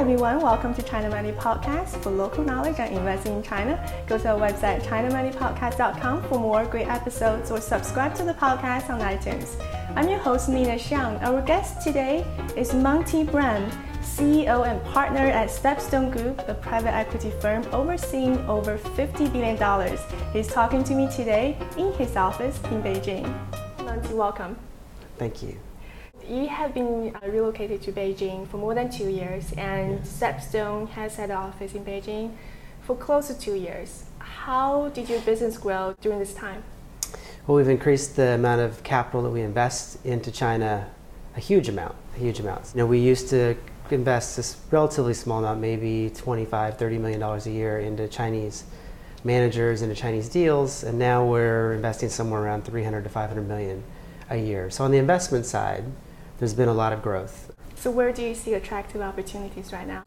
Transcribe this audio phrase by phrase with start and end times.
[0.00, 3.76] everyone, welcome to China Money Podcast for local knowledge on investing in China.
[4.06, 8.98] Go to our website chinamoneypodcast.com for more great episodes or subscribe to the podcast on
[9.00, 9.62] iTunes.
[9.96, 11.20] I'm your host Nina Xiang.
[11.20, 12.24] Our guest today
[12.56, 18.78] is Monte Brand, CEO and partner at Stepstone Group, a private equity firm overseeing over
[18.78, 19.98] $50 billion.
[20.32, 23.28] He's talking to me today in his office in Beijing.
[23.84, 24.56] Monte, welcome.
[25.18, 25.58] Thank you.
[26.30, 30.20] You have been uh, relocated to Beijing for more than two years, and Yes.
[30.20, 32.36] Stepstone has had an office in Beijing
[32.82, 34.04] for close to two years.
[34.20, 36.62] How did your business grow during this time?
[37.48, 40.88] Well, we've increased the amount of capital that we invest into China
[41.34, 42.70] a huge amount, a huge amount.
[42.74, 43.56] You know, we used to
[43.90, 48.62] invest this relatively small amount, maybe 25, 30 million dollars a year into Chinese
[49.24, 53.82] managers, into Chinese deals, and now we're investing somewhere around 300 to 500 million
[54.30, 54.70] a year.
[54.70, 55.82] So on the investment side,
[56.40, 57.52] there's been a lot of growth.
[57.76, 60.04] So, where do you see attractive opportunities right now?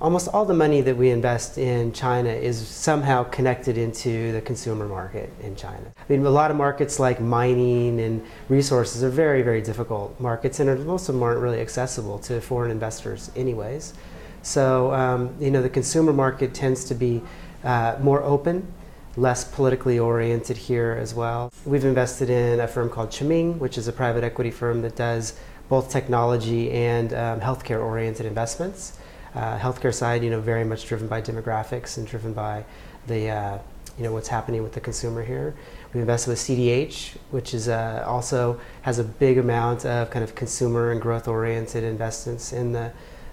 [0.00, 4.86] Almost all the money that we invest in China is somehow connected into the consumer
[4.88, 5.92] market in China.
[5.96, 10.58] I mean, a lot of markets like mining and resources are very, very difficult markets,
[10.58, 13.94] and most of them aren't really accessible to foreign investors, anyways.
[14.42, 17.22] So, um, you know, the consumer market tends to be
[17.62, 18.72] uh, more open,
[19.16, 21.52] less politically oriented here as well.
[21.64, 25.34] We've invested in a firm called Qiming, which is a private equity firm that does
[25.68, 28.98] both technology and um, healthcare oriented investments
[29.34, 32.64] uh, healthcare side, you know, very much driven by demographics and driven by
[33.06, 33.58] the, uh,
[33.96, 35.54] you know, what's happening with the consumer here.
[35.94, 40.34] We invested with CDH, which is uh, also has a big amount of kind of
[40.34, 42.92] consumer and growth oriented investments in the,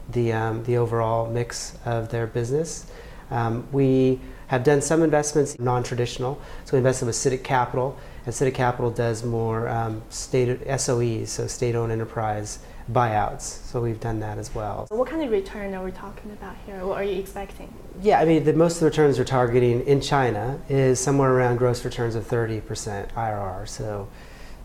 [0.10, 2.86] the, um, the overall mix of their business.
[3.32, 4.20] Um, we
[4.50, 6.42] have done some investments non-traditional.
[6.66, 11.46] So we invested with Citic Capital, and Citic Capital does more um, state SOEs, so
[11.46, 12.58] state-owned enterprise
[12.92, 13.42] buyouts.
[13.42, 14.88] So we've done that as well.
[14.90, 16.84] What kind of return are we talking about here?
[16.84, 17.72] What are you expecting?
[18.02, 21.58] Yeah, I mean, the, most of the returns we're targeting in China is somewhere around
[21.58, 23.68] gross returns of 30% IRR.
[23.68, 24.08] So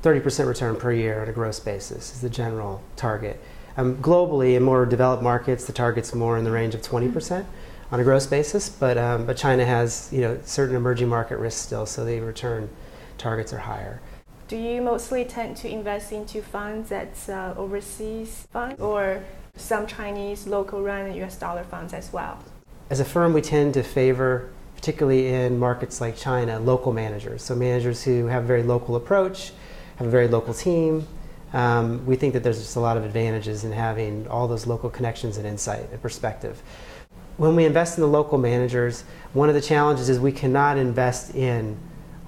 [0.03, 3.39] 30% return per year on a gross basis is the general target.
[3.77, 7.45] Um, globally, in more developed markets, the target's more in the range of 20%
[7.95, 11.61] on a gross basis, but, um, but China has you know, certain emerging market risks
[11.61, 12.69] still, so the return
[13.19, 14.01] targets are higher.
[14.49, 19.23] Do you mostly tend to invest into funds that's uh, overseas funds or
[19.55, 22.43] some Chinese local run US dollar funds as well?
[22.91, 27.45] As a firm, we tend to favor, particularly in markets like China, local managers.
[27.45, 29.53] So managers who have a very local approach,
[29.99, 31.07] have a very local team.
[31.53, 34.91] Um, we think that there's just a lot of advantages in having all those local
[34.91, 36.61] connections and insight and perspective.
[37.37, 39.03] When we invest in the local managers,
[39.33, 41.77] one of the challenges is we cannot invest in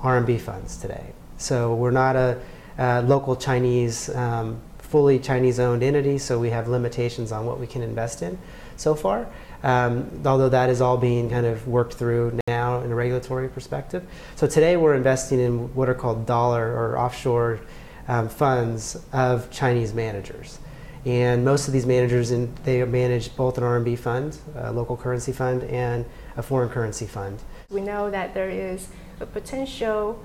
[0.01, 1.13] RMB funds today.
[1.39, 2.41] So we're not a,
[2.77, 7.83] a local Chinese, um, fully Chinese-owned entity, so we have limitations on what we can
[7.83, 8.37] invest in
[8.77, 9.29] so far.
[9.63, 14.05] Um, although that is all being kind of worked through now in a regulatory perspective.
[14.35, 17.61] So today we're investing in what are called dollar or offshore
[18.09, 20.59] um, funds of Chinese managers.
[21.07, 25.31] And most of these managers, in, they manage both an RMB fund, a local currency
[25.31, 26.05] fund, and
[26.37, 27.41] a foreign currency fund.
[27.71, 28.89] We know that there is
[29.21, 30.21] a potential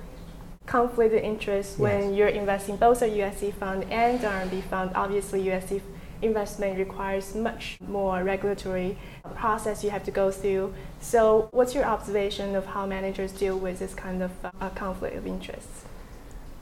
[0.66, 2.18] conflict of interest when Yes.
[2.18, 4.90] you're investing both a USD fund and RMB fund.
[4.96, 5.80] Obviously, USD
[6.20, 8.96] investment requires much more regulatory
[9.36, 10.74] process you have to go through.
[11.00, 15.26] So, what's your observation of how managers deal with this kind of uh, conflict of
[15.28, 15.68] interest?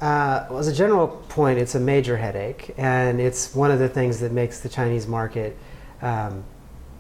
[0.01, 3.89] Uh, well, as a general point, it's a major headache, and it's one of the
[3.89, 5.55] things that makes the Chinese market
[6.01, 6.43] um,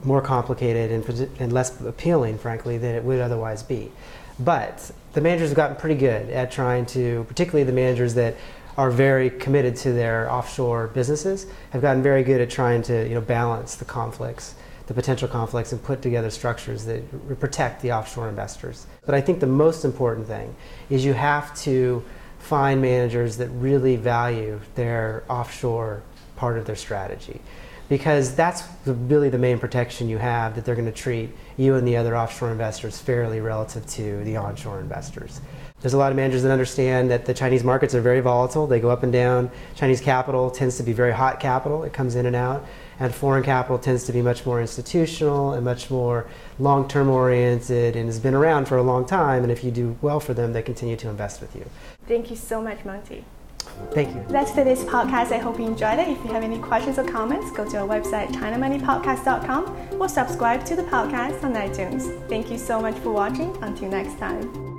[0.04, 3.90] more complicated and, and less appealing, frankly, than it would otherwise be.
[4.38, 8.36] But the managers have gotten pretty good at trying to, particularly the managers that
[8.76, 13.14] are very committed to their offshore businesses, have gotten very good at trying to you
[13.14, 14.54] know, balance the conflicts,
[14.88, 18.86] the potential conflicts, and put together structures that protect the offshore investors.
[19.06, 20.54] But I think the most important thing
[20.90, 22.04] is you have to
[22.40, 26.02] find managers that really value their offshore
[26.36, 27.40] part of their strategy
[27.90, 31.74] because that's the, really the main protection you have that they're going to treat you
[31.74, 35.40] and the other offshore investors fairly relative to the onshore investors.
[35.80, 38.68] There's a lot of managers that understand that the Chinese markets are very volatile.
[38.68, 39.50] They go up and down.
[39.74, 41.82] Chinese capital tends to be very hot capital.
[41.82, 42.64] It comes in and out.
[43.00, 46.28] And foreign capital tends to be much more institutional and much more
[46.60, 49.42] long-term oriented and has been around for a long time.
[49.42, 51.64] And if you do well for them, they continue to invest with you.
[52.06, 53.24] Thank you so much, Monte.
[53.92, 54.24] Thank you.
[54.28, 55.32] That's today's podcast.
[55.32, 56.08] I hope you enjoyed it.
[56.08, 60.76] If you have any questions or comments, go to our website, chinamoneypodcast.com, or subscribe to
[60.76, 62.28] the podcast on iTunes.
[62.28, 63.56] Thank you so much for watching.
[63.62, 64.69] Until next time.